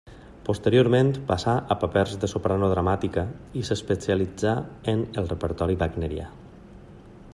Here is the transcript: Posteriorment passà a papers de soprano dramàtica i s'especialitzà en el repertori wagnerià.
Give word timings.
Posteriorment 0.45 1.11
passà 1.31 1.53
a 1.75 1.77
papers 1.83 2.15
de 2.23 2.29
soprano 2.31 2.69
dramàtica 2.71 3.27
i 3.61 3.63
s'especialitzà 3.69 4.55
en 4.95 5.05
el 5.23 5.31
repertori 5.35 5.79
wagnerià. 5.85 6.31